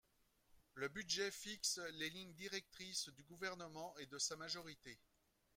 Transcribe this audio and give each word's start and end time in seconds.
Le 0.73 0.87
budget 0.87 1.29
fixe 1.29 1.79
les 1.99 2.09
lignes 2.09 2.33
directrices 2.33 3.09
du 3.09 3.21
Gouvernement 3.21 3.95
et 3.99 4.07
de 4.07 4.17
sa 4.17 4.35
majorité. 4.35 4.99